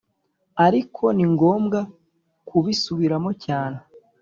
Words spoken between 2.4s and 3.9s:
kubisubiramo cyane.